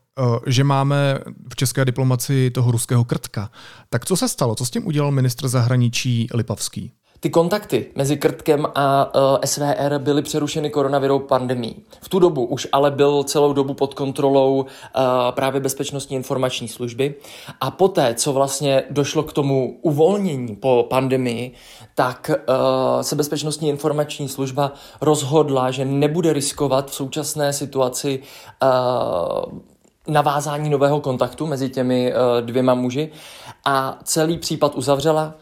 že 0.47 0.65
máme 0.65 1.19
v 1.53 1.57
české 1.57 1.85
diplomaci 1.85 2.51
toho 2.51 2.71
ruského 2.71 3.05
krtka, 3.05 3.51
tak 3.91 4.05
co 4.05 4.17
se 4.17 4.29
stalo? 4.29 4.55
Co 4.55 4.67
s 4.67 4.71
tím 4.71 4.87
udělal 4.87 5.11
ministr 5.11 5.49
zahraničí 5.49 6.29
Lipavský? 6.35 6.93
Ty 7.25 7.31
kontakty 7.31 7.87
mezi 7.95 8.17
Krtkem 8.17 8.67
a 8.75 9.15
uh, 9.15 9.39
eh, 9.43 9.47
SVR 9.47 9.99
byly 9.99 10.23
přerušeny 10.23 10.71
koronavirou 10.71 11.19
pandemí. 11.19 11.77
V 12.01 12.09
tu 12.09 12.19
dobu 12.19 12.45
už 12.45 12.69
ale 12.73 12.91
byl 12.91 13.25
celou 13.25 13.53
dobu 13.53 13.75
pod 13.75 13.95
kontrolou 13.95 14.61
uh, 14.61 14.67
právě 15.31 15.61
bezpečnostní 15.61 16.17
informační 16.17 16.69
služby. 16.69 17.15
A 17.61 17.71
poté, 17.71 18.15
co 18.15 18.33
vlastně 18.33 18.85
došlo 18.91 19.23
k 19.23 19.33
tomu 19.33 19.79
uvolnění 19.83 20.57
po 20.57 20.87
pandemii, 20.91 21.53
tak 21.95 22.31
uh, 22.31 23.03
se 23.03 23.17
bezpečnostní 23.17 23.69
informační 23.69 24.29
služba 24.29 24.73
rozhodla, 25.01 25.71
že 25.71 25.85
nebude 25.85 26.33
riskovat 26.33 26.91
v 26.91 26.95
současné 26.95 27.53
situaci 27.53 28.23
navázání 30.09 30.71
nového 30.71 31.01
kontaktu 31.01 31.47
mezi 31.47 31.69
těmi 31.69 32.13
dvěma 32.41 32.75
muži. 32.75 33.11
A 33.65 33.99
celý 34.05 34.39
případ 34.39 34.75
uzavřela 34.75 35.35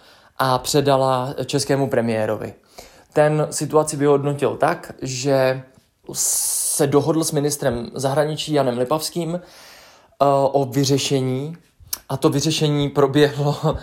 a 0.43 0.59
předala 0.59 1.35
českému 1.47 1.89
premiérovi. 1.89 2.55
Ten 3.13 3.47
situaci 3.51 3.97
vyhodnotil 3.97 4.57
tak, 4.57 4.93
že 5.03 5.63
se 6.13 6.87
dohodl 6.87 7.25
s 7.25 7.33
ministrem 7.33 7.91
zahraničí 7.95 8.53
Janem 8.53 8.79
Lipavským 8.79 9.29
uh, 9.29 9.39
o 10.53 10.65
vyřešení 10.65 11.57
a 12.09 12.17
to 12.17 12.31
vyřešení 12.31 12.89
proběhlo 12.89 13.57
uh, 13.65 13.77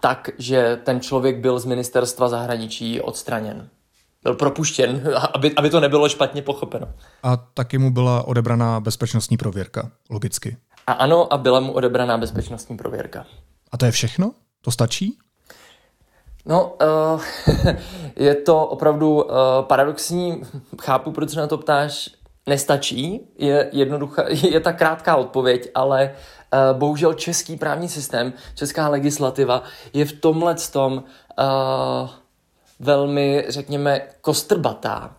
tak, 0.00 0.30
že 0.38 0.80
ten 0.84 1.00
člověk 1.00 1.38
byl 1.38 1.58
z 1.58 1.64
ministerstva 1.64 2.28
zahraničí 2.28 3.00
odstraněn. 3.00 3.68
Byl 4.22 4.34
propuštěn, 4.34 5.02
aby, 5.32 5.54
aby 5.56 5.70
to 5.70 5.80
nebylo 5.80 6.08
špatně 6.08 6.42
pochopeno. 6.42 6.88
A 7.22 7.36
taky 7.36 7.78
mu 7.78 7.90
byla 7.90 8.26
odebraná 8.26 8.80
bezpečnostní 8.80 9.36
prověrka, 9.36 9.90
logicky. 10.10 10.56
A 10.86 10.92
ano, 10.92 11.32
a 11.32 11.36
byla 11.36 11.60
mu 11.60 11.72
odebraná 11.72 12.18
bezpečnostní 12.18 12.76
prověrka. 12.76 13.26
A 13.72 13.76
to 13.76 13.84
je 13.86 13.90
všechno? 13.90 14.32
To 14.60 14.70
stačí? 14.70 15.18
No, 16.46 16.76
uh, 17.14 17.22
je 18.16 18.34
to 18.34 18.66
opravdu 18.66 19.22
uh, 19.22 19.30
paradoxní, 19.62 20.42
chápu, 20.80 21.12
proč 21.12 21.30
se 21.30 21.40
na 21.40 21.46
to 21.46 21.58
ptáš, 21.58 22.10
nestačí, 22.46 23.20
je 23.38 23.68
jednoduchá, 23.72 24.24
je 24.28 24.60
ta 24.60 24.72
krátká 24.72 25.16
odpověď, 25.16 25.70
ale 25.74 26.10
uh, 26.12 26.78
bohužel 26.78 27.14
český 27.14 27.56
právní 27.56 27.88
systém, 27.88 28.32
česká 28.54 28.88
legislativa 28.88 29.62
je 29.92 30.04
v 30.04 30.12
tomhle 30.12 30.54
tom 30.72 31.04
velmi, 32.80 33.44
řekněme, 33.48 34.00
kostrbatá. 34.20 35.16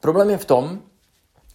Problém 0.00 0.30
je 0.30 0.38
v 0.38 0.44
tom, 0.44 0.80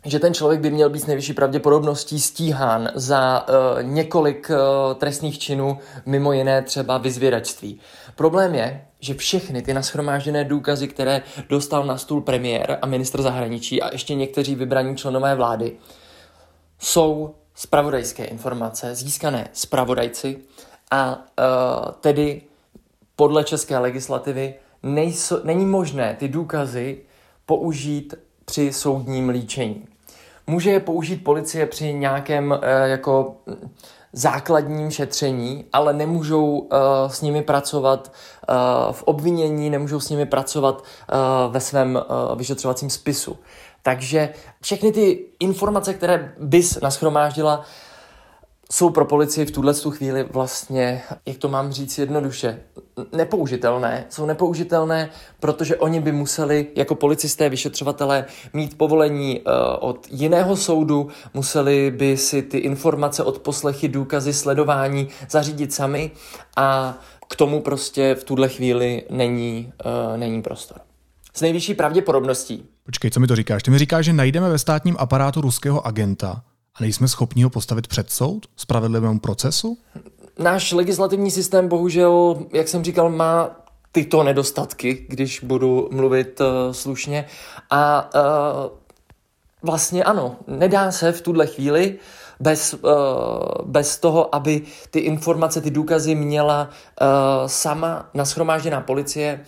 že 0.05 0.19
ten 0.19 0.33
člověk 0.33 0.61
by 0.61 0.71
měl 0.71 0.89
být 0.89 0.99
s 0.99 1.05
nejvyšší 1.05 1.33
pravděpodobností 1.33 2.19
stíhán 2.19 2.91
za 2.95 3.45
uh, 3.49 3.83
několik 3.83 4.49
uh, 4.49 4.57
trestných 4.97 5.39
činů, 5.39 5.77
mimo 6.05 6.33
jiné 6.33 6.61
třeba 6.61 6.97
vyzvěračství. 6.97 7.79
Problém 8.15 8.55
je, 8.55 8.85
že 8.99 9.13
všechny 9.13 9.61
ty 9.61 9.73
nashromážděné 9.73 10.43
důkazy, 10.43 10.87
které 10.87 11.21
dostal 11.49 11.85
na 11.85 11.97
stůl 11.97 12.21
premiér 12.21 12.79
a 12.81 12.85
ministr 12.85 13.21
zahraničí 13.21 13.81
a 13.81 13.91
ještě 13.91 14.15
někteří 14.15 14.55
vybraní 14.55 14.97
členové 14.97 15.35
vlády, 15.35 15.75
jsou 16.79 17.35
spravodajské 17.55 18.25
informace 18.25 18.95
získané 18.95 19.49
spravodajci 19.53 20.37
a 20.91 21.15
uh, 21.15 21.91
tedy 21.91 22.41
podle 23.15 23.43
české 23.43 23.77
legislativy 23.77 24.53
nejsou, 24.83 25.39
není 25.43 25.65
možné 25.65 26.15
ty 26.19 26.27
důkazy 26.27 27.01
použít 27.45 28.15
při 28.49 28.73
soudním 28.73 29.29
líčení. 29.29 29.85
Může 30.47 30.71
je 30.71 30.79
použít 30.79 31.23
policie 31.23 31.65
při 31.65 31.93
nějakém 31.93 32.51
uh, 32.51 32.57
jako 32.85 33.35
základním 34.13 34.91
šetření, 34.91 35.65
ale 35.73 35.93
nemůžou 35.93 36.57
uh, 36.57 36.67
s 37.07 37.21
nimi 37.21 37.41
pracovat 37.41 38.11
uh, 38.11 38.93
v 38.93 39.03
obvinění, 39.03 39.69
nemůžou 39.69 39.99
s 39.99 40.09
nimi 40.09 40.25
pracovat 40.25 40.81
uh, 40.81 41.53
ve 41.53 41.59
svém 41.59 41.95
uh, 41.95 42.37
vyšetřovacím 42.37 42.89
spisu. 42.89 43.37
Takže 43.83 44.29
všechny 44.61 44.91
ty 44.91 45.25
informace, 45.39 45.93
které 45.93 46.33
bys 46.39 46.81
naschromáždila, 46.81 47.65
jsou 48.71 48.89
pro 48.89 49.05
policii 49.05 49.45
v 49.45 49.51
tuhle 49.51 49.73
chvíli 49.73 50.23
vlastně, 50.23 51.01
jak 51.25 51.37
to 51.37 51.49
mám 51.49 51.71
říct 51.71 51.97
jednoduše, 51.97 52.59
nepoužitelné. 53.13 54.05
Jsou 54.09 54.25
nepoužitelné, 54.25 55.09
protože 55.39 55.77
oni 55.77 55.99
by 55.99 56.11
museli 56.11 56.67
jako 56.75 56.95
policisté, 56.95 57.49
vyšetřovatelé 57.49 58.25
mít 58.53 58.77
povolení 58.77 59.39
uh, 59.39 59.53
od 59.79 60.07
jiného 60.11 60.55
soudu, 60.55 61.07
museli 61.33 61.91
by 61.91 62.17
si 62.17 62.41
ty 62.41 62.57
informace 62.57 63.23
od 63.23 63.39
poslechy, 63.39 63.87
důkazy, 63.87 64.33
sledování 64.33 65.07
zařídit 65.29 65.73
sami 65.73 66.11
a 66.57 66.97
k 67.29 67.35
tomu 67.35 67.61
prostě 67.61 68.15
v 68.15 68.23
tuhle 68.23 68.49
chvíli 68.49 69.03
není, 69.09 69.73
uh, 69.85 70.17
není 70.17 70.41
prostor. 70.41 70.77
S 71.33 71.41
nejvyšší 71.41 71.73
pravděpodobností. 71.73 72.65
Počkej, 72.85 73.11
co 73.11 73.19
mi 73.19 73.27
to 73.27 73.35
říkáš? 73.35 73.63
Ty 73.63 73.71
mi 73.71 73.79
říkáš, 73.79 74.05
že 74.05 74.13
najdeme 74.13 74.49
ve 74.49 74.57
státním 74.57 74.95
aparátu 74.99 75.41
ruského 75.41 75.87
agenta 75.87 76.41
a 76.79 76.83
nejsme 76.83 77.07
schopni 77.07 77.43
ho 77.43 77.49
postavit 77.49 77.87
před 77.87 78.11
soud? 78.11 78.45
Spravedlivému 78.55 79.19
procesu? 79.19 79.77
Náš 80.39 80.71
legislativní 80.71 81.31
systém 81.31 81.67
bohužel, 81.67 82.43
jak 82.53 82.67
jsem 82.67 82.83
říkal, 82.83 83.09
má 83.09 83.55
tyto 83.91 84.23
nedostatky, 84.23 85.05
když 85.09 85.39
budu 85.43 85.89
mluvit 85.91 86.41
uh, 86.41 86.47
slušně. 86.71 87.25
A 87.69 88.09
uh, 88.15 88.77
vlastně 89.63 90.03
ano, 90.03 90.37
nedá 90.47 90.91
se 90.91 91.11
v 91.11 91.21
tuhle 91.21 91.47
chvíli 91.47 91.99
bez, 92.39 92.73
uh, 92.73 92.81
bez 93.65 93.97
toho, 93.97 94.35
aby 94.35 94.61
ty 94.89 94.99
informace, 94.99 95.61
ty 95.61 95.71
důkazy 95.71 96.15
měla 96.15 96.69
uh, 96.69 97.07
sama 97.47 98.09
naschromážděná 98.13 98.81
policie 98.81 99.45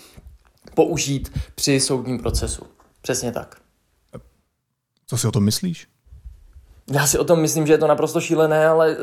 použít 0.73 1.31
při 1.55 1.79
soudním 1.79 2.19
procesu. 2.19 2.65
Přesně 3.01 3.31
tak. 3.31 3.55
Co 5.07 5.17
si 5.17 5.27
o 5.27 5.31
tom 5.31 5.43
myslíš? 5.43 5.90
Já 6.93 7.07
si 7.07 7.17
o 7.17 7.23
tom 7.23 7.39
myslím, 7.39 7.67
že 7.67 7.73
je 7.73 7.77
to 7.77 7.87
naprosto 7.87 8.21
šílené, 8.21 8.67
ale 8.67 8.89
uh, 8.89 8.97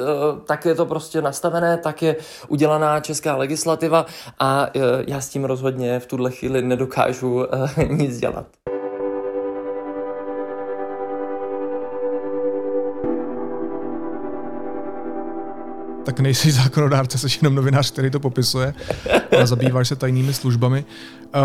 tak 0.47 0.65
je 0.65 0.75
to 0.75 0.87
prostě 0.87 1.23
nastavené, 1.23 1.79
tak 1.79 2.03
je 2.03 2.17
udělaná 2.49 3.01
česká 3.01 3.37
legislativa 3.37 4.07
a 4.39 4.67
uh, 4.77 4.83
já 5.07 5.21
s 5.21 5.29
tím 5.29 5.45
rozhodně 5.45 6.01
v 6.01 6.07
tuhle 6.07 6.31
chvíli 6.31 6.63
nedokážu 6.63 7.35
uh, 7.35 7.45
nic 7.89 8.19
dělat. 8.19 8.47
tak 16.05 16.21
nejsi 16.21 16.53
zákonodárce, 16.53 17.19
jsi 17.19 17.39
jenom 17.43 17.55
novinář, 17.55 17.91
který 17.91 18.11
to 18.11 18.21
popisuje, 18.21 18.75
ale 19.37 19.47
zabýváš 19.47 19.89
se 19.89 19.97
tajnými 19.97 20.35
službami. 20.35 20.85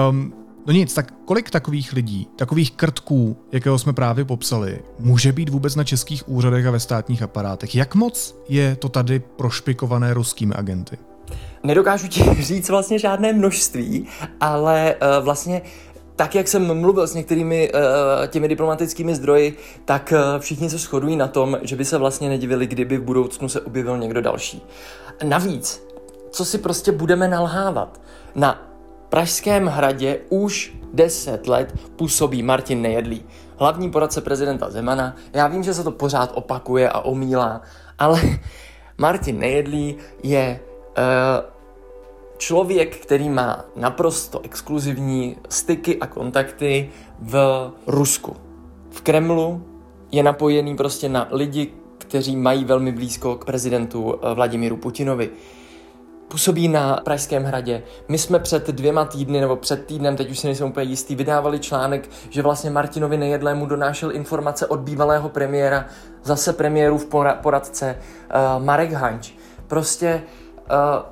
Um, 0.09 0.42
No 0.65 0.73
nic, 0.73 0.93
tak 0.93 1.13
kolik 1.25 1.49
takových 1.49 1.93
lidí, 1.93 2.27
takových 2.35 2.71
krtků, 2.71 3.37
jakého 3.51 3.79
jsme 3.79 3.93
právě 3.93 4.25
popsali, 4.25 4.79
může 4.99 5.31
být 5.31 5.49
vůbec 5.49 5.75
na 5.75 5.83
českých 5.83 6.29
úřadech 6.29 6.65
a 6.65 6.71
ve 6.71 6.79
státních 6.79 7.21
aparátech? 7.21 7.75
Jak 7.75 7.95
moc 7.95 8.35
je 8.49 8.75
to 8.75 8.89
tady 8.89 9.19
prošpikované 9.19 10.13
ruskými 10.13 10.53
agenty? 10.53 10.97
Nedokážu 11.63 12.07
ti 12.07 12.23
říct 12.39 12.69
vlastně 12.69 12.99
žádné 12.99 13.33
množství, 13.33 14.07
ale 14.39 14.95
uh, 14.95 15.25
vlastně 15.25 15.61
tak, 16.15 16.35
jak 16.35 16.47
jsem 16.47 16.79
mluvil 16.81 17.07
s 17.07 17.13
některými 17.13 17.71
uh, 17.73 17.79
těmi 18.27 18.47
diplomatickými 18.47 19.15
zdroji, 19.15 19.57
tak 19.85 20.13
uh, 20.15 20.39
všichni 20.39 20.69
se 20.69 20.77
shodují 20.77 21.15
na 21.15 21.27
tom, 21.27 21.57
že 21.61 21.75
by 21.75 21.85
se 21.85 21.97
vlastně 21.97 22.29
nedivili, 22.29 22.67
kdyby 22.67 22.97
v 22.97 23.03
budoucnu 23.03 23.49
se 23.49 23.61
objevil 23.61 23.97
někdo 23.97 24.21
další. 24.21 24.61
Navíc, 25.23 25.83
co 26.31 26.45
si 26.45 26.57
prostě 26.57 26.91
budeme 26.91 27.27
nalhávat? 27.27 28.01
Na 28.35 28.72
Pražském 29.13 29.65
hradě 29.67 30.19
už 30.29 30.73
10 30.93 31.47
let 31.47 31.73
působí 31.95 32.43
Martin 32.43 32.81
Nejedlý, 32.81 33.25
hlavní 33.57 33.91
poradce 33.91 34.21
prezidenta 34.21 34.69
Zemana. 34.69 35.15
Já 35.33 35.47
vím, 35.47 35.63
že 35.63 35.73
se 35.73 35.83
to 35.83 35.91
pořád 35.91 36.31
opakuje 36.33 36.89
a 36.89 36.99
omílá, 36.99 37.61
ale 37.99 38.21
Martin 38.97 39.39
Nejedlý 39.39 39.97
je 40.23 40.59
uh, 40.59 41.03
člověk, 42.37 42.97
který 42.97 43.29
má 43.29 43.65
naprosto 43.75 44.41
exkluzivní 44.43 45.37
styky 45.49 45.99
a 45.99 46.07
kontakty 46.07 46.89
v 47.19 47.71
Rusku. 47.87 48.35
V 48.89 49.01
Kremlu 49.01 49.65
je 50.11 50.23
napojený 50.23 50.75
prostě 50.75 51.09
na 51.09 51.27
lidi, 51.31 51.71
kteří 51.97 52.35
mají 52.35 52.65
velmi 52.65 52.91
blízko 52.91 53.35
k 53.35 53.45
prezidentu 53.45 54.15
eh, 54.15 54.33
Vladimíru 54.33 54.77
Putinovi 54.77 55.29
působí 56.27 56.67
na 56.67 57.01
Pražském 57.03 57.43
hradě. 57.43 57.83
My 58.07 58.17
jsme 58.17 58.39
před 58.39 58.67
dvěma 58.67 59.05
týdny 59.05 59.41
nebo 59.41 59.55
před 59.55 59.85
týdnem, 59.85 60.15
teď 60.15 60.31
už 60.31 60.39
si 60.39 60.47
nejsem 60.47 60.67
úplně 60.67 60.89
jistý, 60.89 61.15
vydávali 61.15 61.59
článek, 61.59 62.09
že 62.29 62.41
vlastně 62.41 62.69
Martinovi 62.69 63.17
Nejedlému 63.17 63.65
donášel 63.65 64.15
informace 64.15 64.67
od 64.67 64.79
bývalého 64.79 65.29
premiéra, 65.29 65.85
zase 66.23 66.53
premiérův 66.53 67.09
poradce 67.41 67.95
uh, 67.97 68.63
Marek 68.63 68.91
Hanč. 68.91 69.31
Prostě 69.67 70.21
uh, 70.57 71.05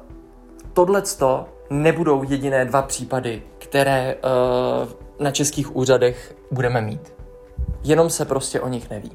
tohleto 0.74 1.46
nebudou 1.70 2.24
jediné 2.30 2.66
dva 2.66 2.82
případy, 2.82 3.44
které 3.58 4.16
uh, 4.16 4.90
na 5.20 5.32
českých 5.32 5.76
úřadech 5.76 6.36
budeme 6.52 6.82
mít. 6.82 7.14
Jenom 7.84 8.10
se 8.10 8.26
prostě 8.26 8.62
o 8.62 8.68
nich 8.68 8.90
neví. 8.90 9.12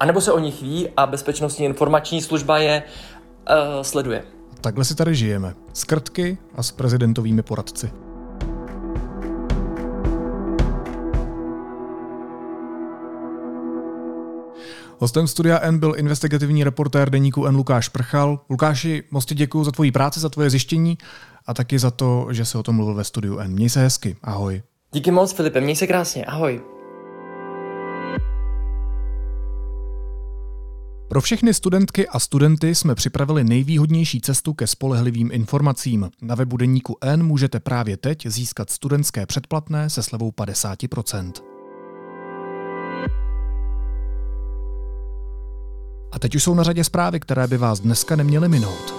A 0.00 0.06
nebo 0.06 0.20
se 0.20 0.32
o 0.32 0.38
nich 0.38 0.62
ví 0.62 0.88
a 0.96 1.06
bezpečnostní 1.06 1.64
informační 1.64 2.22
služba 2.22 2.58
je 2.58 2.82
uh, 2.82 3.82
sleduje. 3.82 4.24
Takhle 4.62 4.84
si 4.84 4.94
tady 4.94 5.14
žijeme. 5.14 5.54
S 5.72 5.84
krtky 5.84 6.38
a 6.54 6.62
s 6.62 6.70
prezidentovými 6.70 7.42
poradci. 7.42 7.90
Hostem 14.98 15.26
studia 15.26 15.58
N 15.62 15.78
byl 15.78 15.94
investigativní 15.96 16.64
reportér 16.64 17.10
deníku 17.10 17.46
N 17.46 17.56
Lukáš 17.56 17.88
Prchal. 17.88 18.40
Lukáši, 18.50 19.02
moc 19.10 19.24
ti 19.24 19.34
děkuji 19.34 19.64
za 19.64 19.70
tvoji 19.70 19.92
práci, 19.92 20.20
za 20.20 20.28
tvoje 20.28 20.50
zjištění 20.50 20.98
a 21.46 21.54
taky 21.54 21.78
za 21.78 21.90
to, 21.90 22.26
že 22.30 22.44
se 22.44 22.58
o 22.58 22.62
tom 22.62 22.76
mluvil 22.76 22.94
ve 22.94 23.04
studiu 23.04 23.38
N. 23.38 23.52
Měj 23.52 23.68
se 23.68 23.80
hezky. 23.80 24.16
Ahoj. 24.22 24.62
Díky 24.92 25.10
moc, 25.10 25.32
Filipe. 25.32 25.60
Měj 25.60 25.76
se 25.76 25.86
krásně. 25.86 26.24
Ahoj. 26.24 26.60
Pro 31.12 31.20
všechny 31.20 31.54
studentky 31.54 32.08
a 32.08 32.18
studenty 32.18 32.74
jsme 32.74 32.94
připravili 32.94 33.44
nejvýhodnější 33.44 34.20
cestu 34.20 34.54
ke 34.54 34.66
spolehlivým 34.66 35.30
informacím. 35.32 36.10
Na 36.22 36.34
webu 36.34 36.56
Deníku 36.56 36.96
N 37.00 37.22
můžete 37.22 37.60
právě 37.60 37.96
teď 37.96 38.26
získat 38.26 38.70
studentské 38.70 39.26
předplatné 39.26 39.90
se 39.90 40.02
slevou 40.02 40.30
50%. 40.30 41.32
A 46.12 46.18
teď 46.18 46.34
už 46.34 46.42
jsou 46.42 46.54
na 46.54 46.62
řadě 46.62 46.84
zprávy, 46.84 47.20
které 47.20 47.46
by 47.46 47.56
vás 47.56 47.80
dneska 47.80 48.16
neměly 48.16 48.48
minout. 48.48 48.94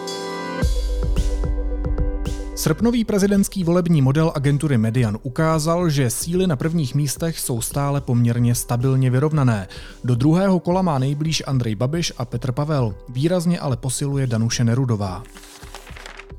Srpnový 2.56 3.06
prezidentský 3.06 3.64
volební 3.64 4.02
model 4.02 4.32
agentury 4.36 4.78
Median 4.78 5.18
ukázal, 5.24 5.90
že 5.90 6.10
síly 6.10 6.48
na 6.48 6.56
prvních 6.56 6.96
místech 6.96 7.40
jsou 7.40 7.62
stále 7.62 8.02
poměrně 8.02 8.56
stabilně 8.56 9.10
vyrovnané. 9.10 9.68
Do 10.04 10.16
druhého 10.16 10.60
kola 10.60 10.82
má 10.82 11.00
nejblíž 11.00 11.44
Andrej 11.48 11.76
Babiš 11.76 12.14
a 12.18 12.26
Petr 12.26 12.52
Pavel, 12.52 12.96
výrazně 13.10 13.60
ale 13.60 13.78
posiluje 13.78 14.28
Danuše 14.28 14.64
Nerudová. 14.64 15.24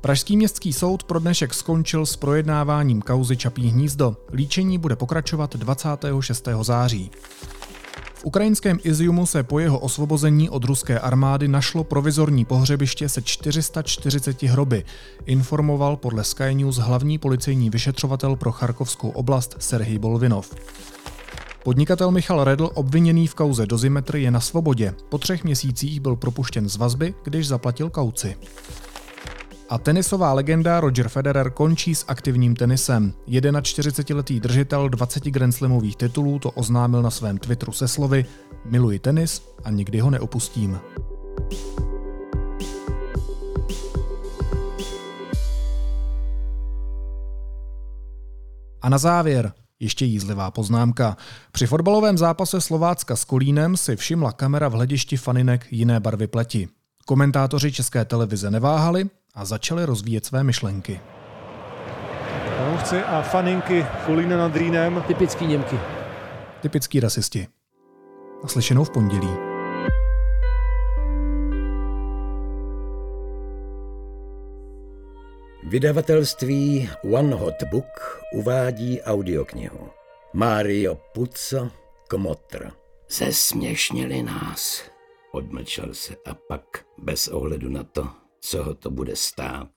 Pražský 0.01 0.37
městský 0.37 0.73
soud 0.73 1.03
pro 1.03 1.19
dnešek 1.19 1.53
skončil 1.53 2.05
s 2.05 2.15
projednáváním 2.15 3.01
kauzy 3.01 3.37
Čapí 3.37 3.67
hnízdo. 3.67 4.17
Líčení 4.33 4.77
bude 4.77 4.95
pokračovat 4.95 5.55
26. 5.55 6.47
září 6.61 7.11
ukrajinském 8.25 8.79
Iziumu 8.83 9.25
se 9.25 9.43
po 9.43 9.59
jeho 9.59 9.79
osvobození 9.79 10.49
od 10.49 10.63
ruské 10.63 10.99
armády 10.99 11.47
našlo 11.47 11.83
provizorní 11.83 12.45
pohřebiště 12.45 13.09
se 13.09 13.21
440 13.21 14.43
hroby, 14.43 14.83
informoval 15.25 15.97
podle 15.97 16.23
Sky 16.23 16.55
News 16.55 16.77
hlavní 16.77 17.17
policejní 17.17 17.69
vyšetřovatel 17.69 18.35
pro 18.35 18.51
Charkovskou 18.51 19.09
oblast 19.09 19.55
Serhij 19.59 19.99
Bolvinov. 19.99 20.55
Podnikatel 21.63 22.11
Michal 22.11 22.43
Redl, 22.43 22.69
obviněný 22.73 23.27
v 23.27 23.35
kauze 23.35 23.65
Dozimetr, 23.65 24.15
je 24.15 24.31
na 24.31 24.39
svobodě. 24.39 24.93
Po 25.09 25.17
třech 25.17 25.43
měsících 25.43 25.99
byl 25.99 26.15
propuštěn 26.15 26.69
z 26.69 26.77
vazby, 26.77 27.13
když 27.23 27.47
zaplatil 27.47 27.89
kauci. 27.89 28.35
A 29.69 29.77
tenisová 29.77 30.33
legenda 30.33 30.79
Roger 30.79 31.09
Federer 31.09 31.49
končí 31.49 31.95
s 31.95 32.05
aktivním 32.07 32.55
tenisem. 32.55 33.13
41-letý 33.27 34.39
držitel 34.39 34.89
20 34.89 35.23
Grand 35.23 35.55
Slamových 35.55 35.95
titulů 35.95 36.39
to 36.39 36.51
oznámil 36.51 37.01
na 37.01 37.11
svém 37.11 37.37
Twitteru 37.37 37.71
se 37.71 37.87
slovy 37.87 38.25
Miluji 38.65 38.99
tenis 38.99 39.41
a 39.63 39.71
nikdy 39.71 39.99
ho 39.99 40.09
neopustím. 40.09 40.79
A 48.81 48.89
na 48.89 48.97
závěr 48.97 49.53
ještě 49.79 50.05
jízlivá 50.05 50.51
poznámka. 50.51 51.17
Při 51.51 51.67
fotbalovém 51.67 52.17
zápase 52.17 52.61
Slovácka 52.61 53.15
s 53.15 53.23
Kolínem 53.23 53.77
si 53.77 53.95
všimla 53.95 54.31
kamera 54.31 54.67
v 54.67 54.73
hledišti 54.73 55.17
faninek 55.17 55.67
jiné 55.71 55.99
barvy 55.99 56.27
pleti. 56.27 56.67
Komentátoři 57.05 57.71
české 57.71 58.05
televize 58.05 58.51
neváhali 58.51 59.09
a 59.35 59.45
začali 59.45 59.85
rozvíjet 59.85 60.25
své 60.25 60.43
myšlenky. 60.43 61.01
Fanoušci 62.57 63.03
a 63.03 63.21
faninky 63.21 63.85
Kolína 64.05 64.37
nad 64.37 64.55
Rýnem. 64.55 65.03
Typický 65.07 65.47
Němky. 65.47 65.79
Typický 66.61 66.99
rasisti. 66.99 67.47
A 68.43 68.47
slyšenou 68.47 68.83
v 68.83 68.89
pondělí. 68.89 69.29
Vydavatelství 75.63 76.89
One 77.13 77.35
Hot 77.35 77.63
Book 77.71 78.21
uvádí 78.33 79.01
audioknihu 79.01 79.89
Mario 80.33 80.95
Puzo 80.95 81.71
Kmotr. 82.07 82.71
Zesměšnili 83.09 84.23
nás. 84.23 84.83
Odmlčel 85.31 85.93
se 85.93 86.15
a 86.25 86.33
pak, 86.33 86.63
bez 86.97 87.27
ohledu 87.27 87.69
na 87.69 87.83
to, 87.83 88.07
co 88.45 88.63
ho 88.63 88.75
to 88.75 88.91
bude 88.91 89.15
stát, 89.15 89.71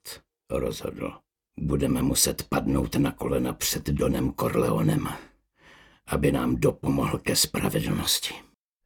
rozhodl. 0.50 1.12
Budeme 1.60 2.02
muset 2.02 2.42
padnout 2.48 2.96
na 2.96 3.12
kolena 3.12 3.52
před 3.52 3.90
Donem 3.90 4.32
Corleonem, 4.32 5.08
aby 6.06 6.32
nám 6.32 6.56
dopomohl 6.56 7.18
ke 7.18 7.36
spravedlnosti. 7.36 8.34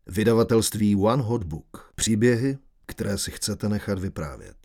Vydavatelství 0.07 0.97
One 0.97 1.23
Hot 1.23 1.45
Book. 1.45 1.93
Příběhy, 1.95 2.59
které 2.87 3.19
si 3.19 3.31
chcete 3.31 3.69
nechat 3.69 3.99
vyprávět. 3.99 4.57